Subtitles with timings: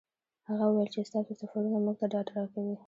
[0.49, 2.75] هغه وویل چې ستاسو سفرونه موږ ته ډاډ راکوي.